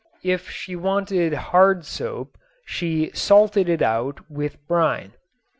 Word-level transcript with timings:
If 0.23 0.49
she 0.49 0.75
wanted 0.75 1.31
hard 1.35 1.85
soap 1.85 2.35
she 2.65 3.11
"salted 3.13 3.69
it 3.69 3.83
out" 3.83 4.27
with 4.31 4.57
brine. 4.67 5.13